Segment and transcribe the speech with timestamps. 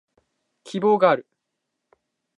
[0.65, 1.27] 希望がある